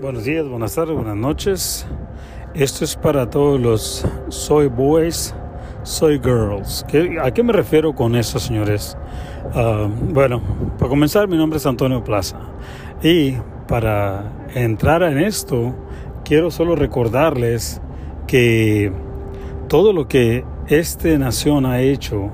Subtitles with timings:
[0.00, 1.86] Buenos días, buenas tardes, buenas noches.
[2.54, 5.34] Esto es para todos los soy boys,
[5.82, 6.84] soy girls.
[6.88, 8.96] ¿Qué- ¿A qué me refiero con eso, señores?
[9.54, 10.40] Ah, bueno,
[10.78, 12.38] para comenzar, mi nombre es Antonio Plaza.
[13.02, 13.34] Y
[13.68, 15.74] para entrar en esto,
[16.24, 17.80] quiero solo recordarles
[18.26, 18.92] que
[19.68, 22.30] todo lo que esta nación ha hecho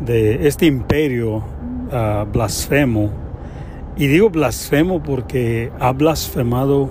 [0.00, 1.42] de este imperio
[1.92, 3.10] ah, blasfemo,
[3.98, 6.88] y digo blasfemo porque ha blasfemado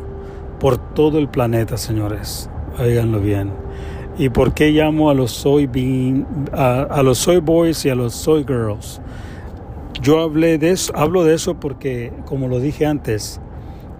[0.60, 2.50] por todo el planeta, señores.
[2.78, 3.52] Óiganlo bien.
[4.18, 5.70] ¿Y por qué llamo a los soy
[6.52, 9.00] a los soy boys y a los soy girls?
[10.02, 13.40] Yo hablé de eso, hablo de eso porque, como lo dije antes,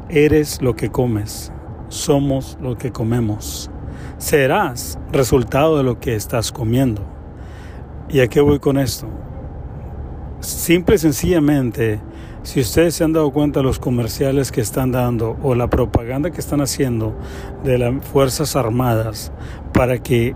[0.10, 1.52] eres lo que comes,
[1.88, 3.72] somos lo que comemos,
[4.18, 7.04] serás resultado de lo que estás comiendo.
[8.10, 9.08] ¿Y a qué voy con esto?
[10.40, 12.00] Simple y sencillamente,
[12.48, 16.32] si ustedes se han dado cuenta de los comerciales que están dando o la propaganda
[16.32, 17.14] que están haciendo
[17.66, 19.34] de las Fuerzas Armadas
[19.74, 20.34] para que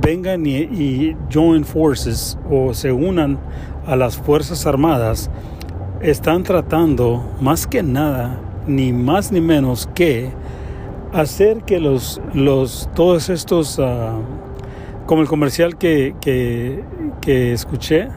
[0.00, 3.40] vengan y, join forces o se unan
[3.88, 5.32] a las Fuerzas Armadas,
[6.00, 10.30] están tratando más que nada, ni más ni menos que
[11.12, 14.14] hacer que los, los todos estos, ah,
[15.06, 18.10] como el comercial que, que escuché,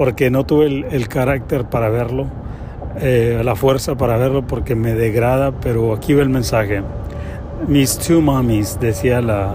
[0.00, 2.24] porque no tuve el, carácter para verlo,
[3.02, 6.82] eh, la fuerza para verlo porque me degrada, pero aquí ve el mensaje.
[7.68, 9.52] Mis two mommies, decía la,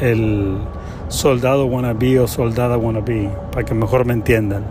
[0.00, 0.58] el
[1.06, 4.64] soldado wannabe o soldada wannabe, para que mejor me entiendan.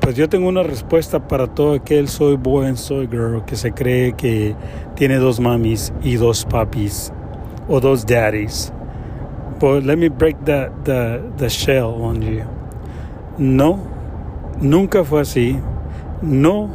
[0.00, 4.14] Pues yo tengo una respuesta para todo aquel soy boy soy girl que se cree
[4.14, 4.56] que
[4.94, 7.12] tiene dos mamis y dos papis
[7.68, 8.72] o dos daddies.
[9.60, 12.44] But let me break the, the, the shell on you.
[13.36, 13.93] No,
[14.60, 15.58] nunca fue así.
[16.22, 16.68] No,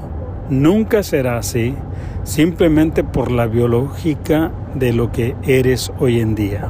[0.49, 1.75] nunca será así.
[2.23, 6.69] Simplemente por la biológica de lo que eres hoy en día.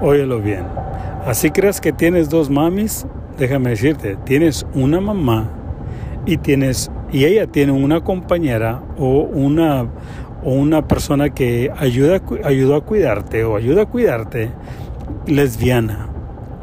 [0.00, 0.64] Óyelo bien.
[1.26, 3.06] Así crees que tienes dos mamis,
[3.38, 5.50] déjame decirte, tienes una mamá
[6.26, 9.86] y tienes y ella tiene una compañera o una
[10.42, 14.50] o una persona que ayuda ayudó a cuidarte o ayuda a cuidarte
[15.26, 16.08] lesbiana.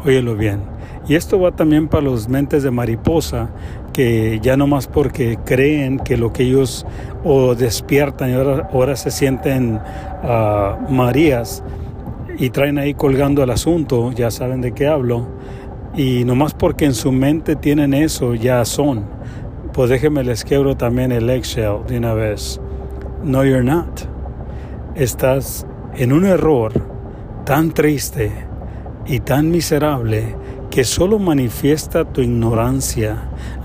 [0.06, 0.62] Óyelo bien.
[1.09, 3.50] Y esto va también para los mentes de mariposa
[3.94, 6.86] que ya no más porque creen que lo que ellos
[7.24, 9.81] o despiertan y ahora, se sienten
[10.24, 11.64] uh, Marías
[12.38, 15.28] y traen ahí colgando el asunto, ya saben de qué hablo,
[15.96, 19.03] y nomás porque en su mente tienen eso, ya son.
[19.74, 22.62] Pues déjenme les quebro también el eggshell de una vez.
[23.24, 24.02] No, you're not.
[24.94, 25.66] Estás
[25.98, 26.72] en un error
[27.46, 28.31] tan triste
[29.08, 30.36] y tan miserable
[30.79, 33.17] que solo manifiesta tu ignorancia.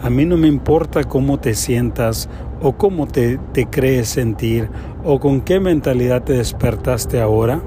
[0.02, 2.28] A mí no me importa cómo te sientas
[2.60, 3.38] o cómo te,
[3.70, 4.68] crees sentir
[5.04, 7.62] o con qué mentalidad te despertaste ahora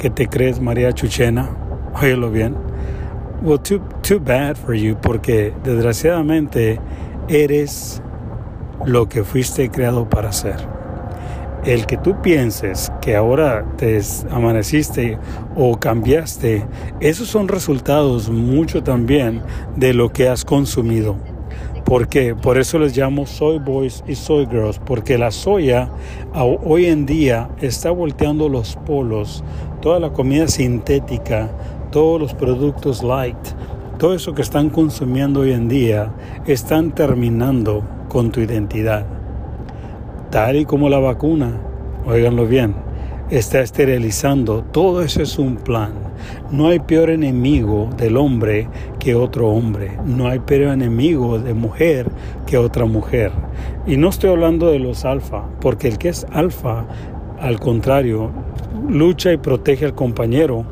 [0.00, 1.56] que te crees María Chuchena.
[2.02, 2.56] Óyelo bien.
[3.44, 6.80] Well, too, too bad for you porque desgraciadamente
[7.28, 8.02] eres
[8.84, 10.73] lo que fuiste creado para ser.
[11.64, 13.98] El que tú pienses que ahora te
[14.30, 15.18] amaneciste
[15.56, 16.66] o cambiaste,
[17.00, 19.40] esos son resultados mucho también
[19.74, 21.16] de lo que has consumido.
[21.86, 22.34] ¿Por qué?
[22.34, 25.88] Por eso les llamo soy boys y soy girls, porque la soya
[26.34, 29.42] hoy en día está volteando los polos,
[29.80, 31.48] toda la comida sintética,
[31.90, 33.36] todos los productos light,
[33.98, 36.12] todo eso que están consumiendo hoy en día,
[36.46, 39.23] están terminando con tu identidad.
[40.34, 41.60] Tal y como la vacuna,
[42.04, 42.74] óiganlo bien,
[43.30, 45.92] está esterilizando, todo eso es un plan.
[46.50, 48.66] No hay peor enemigo del hombre
[48.98, 49.96] que otro hombre.
[50.04, 52.10] No hay peor enemigo de mujer
[52.48, 53.30] que otra mujer.
[53.86, 56.84] Y no estoy hablando de los alfa, porque el que es alfa,
[57.38, 58.32] al contrario,
[58.88, 60.64] lucha y protege al compañero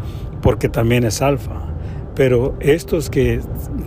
[0.43, 1.72] porque también es alfa.
[2.15, 3.41] Pero estos que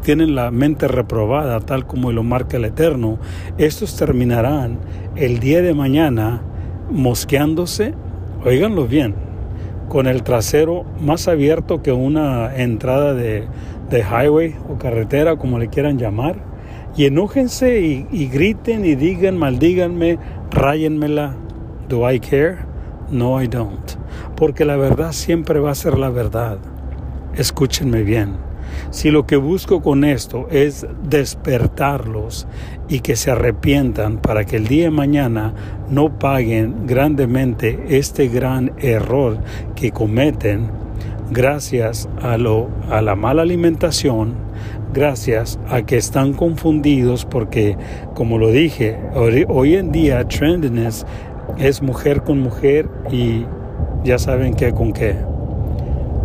[0.04, 3.20] tienen la mente reprobada, tal como lo marca el Eterno,
[3.58, 4.80] estos terminarán
[5.16, 6.42] el día de mañana
[6.90, 7.94] mosqueándose,
[8.44, 9.16] oíganlo bien,
[9.90, 13.48] con el trasero más abierto que una entrada de,
[13.90, 16.38] de highway o carretera, como le quieran llamar,
[16.98, 20.18] y enójense y, griten y digan, maldíganme,
[20.50, 21.36] ráyenmela.
[21.90, 22.58] ¿Do I care?
[23.12, 23.92] No, I don't.
[24.38, 26.58] Porque la verdad siempre va a ser la verdad.
[27.38, 28.34] Escúchenme bien.
[28.92, 32.48] Si lo que busco con esto es despertarlos
[32.88, 35.54] y que se arrepientan para que el día de mañana
[35.90, 39.38] no paguen grandemente este gran error
[39.76, 40.70] que cometen
[41.32, 44.36] gracias a, lo, a la mala alimentación,
[44.94, 47.78] gracias a que están confundidos porque,
[48.14, 51.06] como lo dije, hoy, hoy en día trendiness
[51.58, 53.46] es mujer con mujer y
[54.04, 55.35] ya saben qué con qué.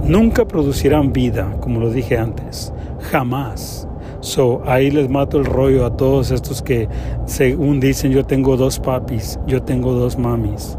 [0.04, 2.72] Nunca producirán vida, como lo dije antes,
[3.10, 3.86] jamás.
[4.20, 6.88] So, ahí les mato el rollo a todos estos que
[7.26, 10.76] según dicen yo tengo dos papis, yo tengo dos mamis.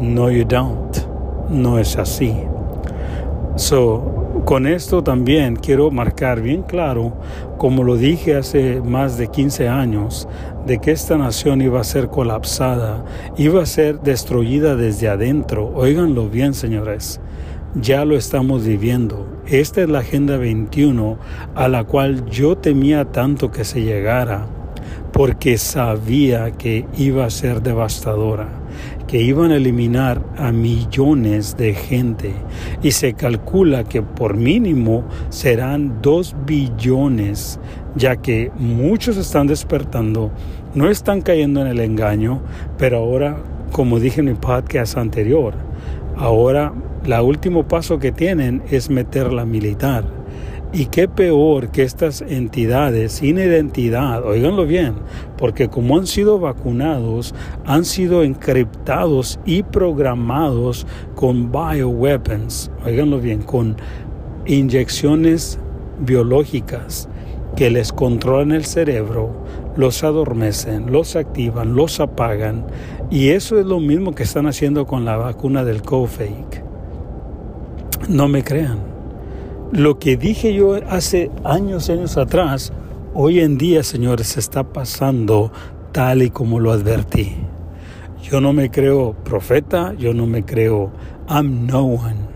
[0.00, 0.96] No, you don't.
[1.48, 2.34] No es así.
[3.56, 7.12] So, con esto también quiero marcar bien claro,
[7.58, 10.28] como lo dije hace más de 15 años,
[10.66, 13.04] de que esta nación iba a ser colapsada,
[13.36, 15.70] iba a ser destruida desde adentro.
[15.74, 17.20] Óiganlo bien, señores
[17.74, 19.26] ya lo estamos viviendo.
[19.46, 21.18] Esta es la Agenda 21
[21.54, 24.46] a la cual yo temía tanto que se llegara,
[25.12, 28.48] porque sabía que iba a ser devastadora,
[29.06, 32.32] que iban a eliminar a millones de gente
[32.82, 37.60] y se calcula que por mínimo serán dos billones,
[37.94, 40.30] ya que muchos están despertando,
[40.74, 42.40] no están cayendo en el engaño,
[42.78, 43.36] pero ahora,
[43.72, 45.69] como dije en mi podcast anterior,
[46.20, 46.74] ahora
[47.06, 50.04] la último paso que tienen es meterla militar.
[50.72, 54.94] Y qué peor que estas entidades sin identidad, oiganlo bien,
[55.36, 57.34] porque como han sido vacunados,
[57.64, 60.86] han sido encriptados y programados
[61.16, 63.76] con bioweapons, oiganlo bien, con
[64.46, 65.58] inyecciones
[65.98, 67.09] biológicas
[67.56, 69.30] que les controlan el cerebro,
[69.76, 72.66] los adormecen, los activan, los apagan,
[73.10, 76.64] y eso es lo mismo que están haciendo con la vacuna del co-fake.
[78.08, 78.78] No me crean.
[79.72, 82.72] Lo que dije yo hace años, años atrás,
[83.14, 85.52] hoy en día, señores, está pasando
[85.92, 87.36] tal y como lo advertí.
[88.22, 90.90] Yo no me creo profeta, yo no me creo
[91.28, 92.30] I'm no one.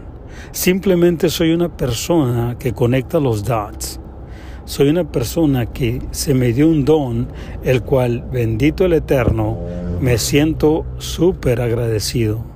[0.52, 4.00] Simplemente soy una persona que conecta los dots.
[4.64, 7.28] Soy una persona que se me dio un don,
[7.62, 9.58] el cual, bendito el Eterno,
[10.00, 12.54] me siento súper agradecido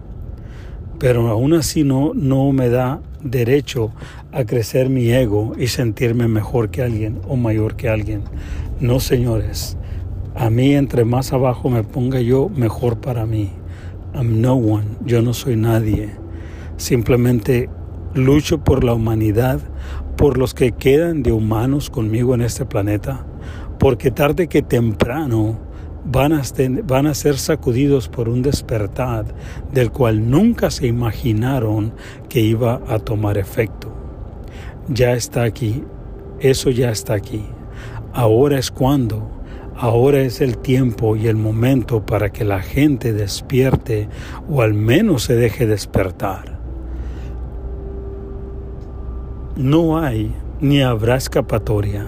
[0.99, 3.93] pero aún así no, no me da derecho
[4.33, 8.23] a crecer mi ego y sentirme mejor que alguien o mayor que alguien.
[8.81, 9.77] No, señores.
[10.35, 13.51] A mí, entre más abajo me ponga yo, mejor para mí.
[14.15, 14.87] I'm no one.
[15.05, 16.11] Yo no soy nadie.
[16.77, 17.69] Simplemente
[18.15, 19.61] lucho por la humanidad,
[20.19, 23.25] por los que quedan de humanos conmigo en este planeta,
[23.79, 25.61] porque tarde que temprano
[26.05, 26.43] van a,
[26.83, 29.27] van a ser sacudidos por un despertar
[29.73, 31.93] del cual nunca se imaginaron
[32.29, 33.95] que iba a tomar efecto.
[34.89, 35.85] Ya está aquí,
[36.41, 37.47] eso ya está aquí.
[38.13, 39.31] Ahora es cuando,
[39.77, 44.09] ahora es el tiempo y el momento para que la gente despierte
[44.51, 46.58] o al menos se deje despertar.
[49.59, 52.07] No hay ni habrá escapatoria.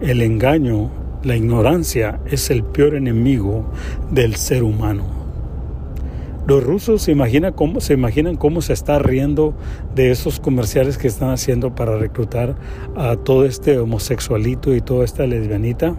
[0.00, 0.92] El engaño
[1.24, 3.64] la ignorancia es el peor enemigo
[4.12, 5.02] del ser humano.
[6.46, 9.54] Los rusos se imaginan cómo se imaginan cómo se está riendo
[9.96, 12.54] de esos comerciales que están haciendo para reclutar
[12.94, 15.96] a todo este homosexualito y toda esta lesbianita.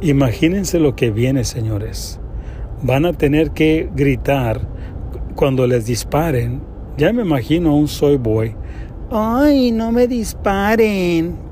[0.00, 2.18] Imagínense lo que viene, señores.
[2.82, 4.62] Van a tener que gritar
[5.34, 6.62] cuando les disparen.
[6.96, 8.54] Ya me imagino un soy boy.
[9.10, 11.50] Ay, no me disparen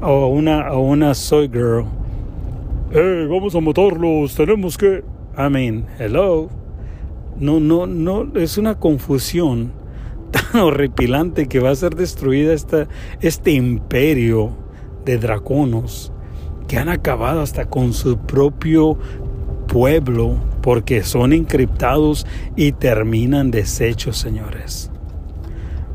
[0.00, 1.84] o una, una soy girl.
[2.92, 5.04] Hey, vamos a matarlos, tenemos que.
[5.36, 6.48] I mean, hello.
[7.38, 9.72] No, no, no, es una confusión
[10.30, 12.88] tan horripilante que va a ser destruida esta,
[13.20, 14.56] este imperio
[15.04, 16.12] de draconos
[16.66, 18.98] que han acabado hasta con su propio
[19.68, 24.90] pueblo porque son encriptados y terminan deshechos, señores.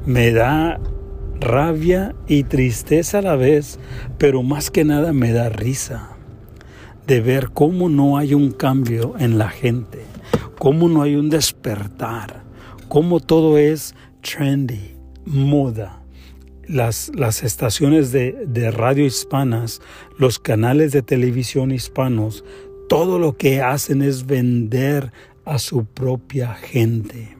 [0.05, 0.79] Me da
[1.43, 3.77] rabia y tristeza a la vez,
[4.17, 6.09] pero más que nada me da risa
[7.05, 9.99] de ver cómo no hay un cambio en la gente,
[10.57, 12.43] cómo no hay un despertar,
[12.87, 14.95] cómo todo es trendy,
[15.25, 15.99] moda.
[16.65, 19.81] Las, las estaciones de, de radio hispanas,
[20.17, 22.45] los canales de televisión hispanos,
[22.87, 25.11] todo lo que hacen es vender
[25.43, 27.35] a su propia gente,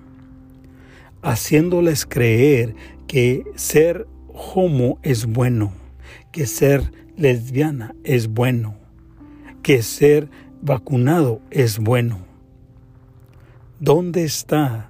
[1.22, 2.76] haciéndoles creer
[3.14, 4.08] que ser
[4.56, 5.72] homo es bueno,
[6.32, 6.82] que ser
[7.16, 8.74] lesbiana es bueno,
[9.62, 10.30] que ser
[10.64, 12.26] vacunado es bueno.
[13.80, 14.90] ¿Dónde está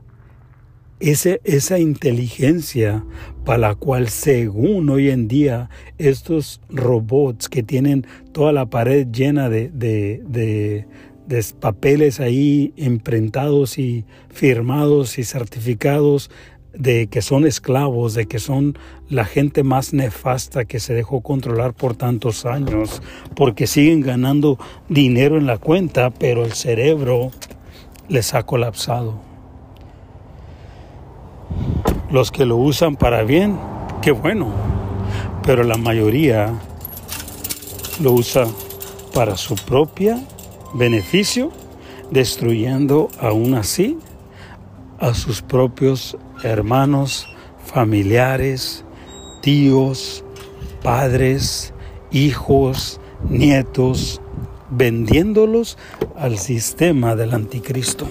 [1.01, 3.03] ese, esa inteligencia
[3.43, 9.49] para la cual según hoy en día estos robots que tienen toda la pared llena
[9.49, 10.87] de, de, de,
[11.27, 16.31] de papeles ahí imprintados y firmados y certificados
[16.73, 18.77] de que son esclavos, de que son
[19.09, 23.01] la gente más nefasta que se dejó controlar por tantos años,
[23.35, 24.57] porque siguen ganando
[24.89, 27.31] dinero en la cuenta, pero el cerebro
[28.09, 29.15] les ha colapsado.
[32.09, 33.59] Los que lo usan para bien,
[34.01, 34.51] qué bueno,
[35.43, 36.53] pero la mayoría
[38.01, 38.47] lo usa
[39.13, 40.19] para su propia
[40.73, 41.51] beneficio,
[42.11, 43.97] destruyendo aún así
[44.99, 47.27] a sus propios hermanos,
[47.65, 48.83] familiares,
[49.41, 50.23] tíos,
[50.83, 51.73] padres,
[52.11, 54.21] hijos, nietos,
[54.69, 55.77] vendiéndolos
[56.15, 58.07] al sistema del anticristo.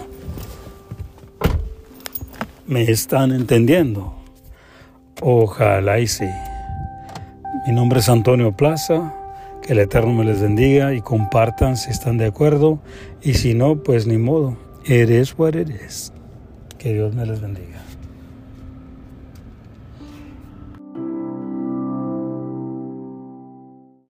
[2.66, 4.14] ¿Me están entendiendo?
[5.20, 6.28] Ojalá y sí.
[7.66, 9.14] Mi nombre es Antonio Plaza.
[9.62, 12.80] Que el Eterno me les bendiga y compartan si están de acuerdo.
[13.22, 14.56] Y si no, pues ni modo.
[14.84, 16.12] Is what is.
[16.78, 17.80] Que Dios me les bendiga.